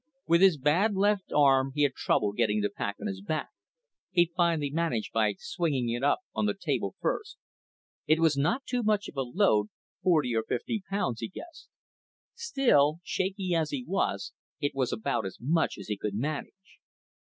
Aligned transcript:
With 0.25 0.41
his 0.41 0.57
bad 0.57 0.95
left 0.95 1.31
arm, 1.31 1.73
he 1.75 1.83
had 1.83 1.93
trouble 1.93 2.31
getting 2.33 2.61
the 2.61 2.71
pack 2.71 2.95
on 2.99 3.05
his 3.05 3.21
back. 3.21 3.49
He 4.09 4.31
finally 4.35 4.71
managed 4.71 5.13
by 5.13 5.35
swinging 5.37 5.89
it 5.89 6.03
up 6.03 6.21
on 6.33 6.47
the 6.47 6.55
table 6.59 6.95
first. 6.99 7.37
It 8.07 8.19
was 8.19 8.35
not 8.35 8.65
too 8.65 8.81
much 8.81 9.07
of 9.07 9.15
a 9.15 9.21
load, 9.21 9.67
forty 10.01 10.33
or 10.35 10.41
fifty 10.41 10.81
pounds 10.89 11.19
he 11.19 11.27
guessed. 11.27 11.67
Still, 12.33 12.99
shaky 13.03 13.53
as 13.53 13.69
he 13.69 13.85
was, 13.87 14.33
it 14.59 14.73
was 14.73 14.91
about 14.91 15.23
as 15.23 15.37
much 15.39 15.77
as 15.77 15.87
he 15.87 15.97
could 15.97 16.15
manage. 16.15 16.79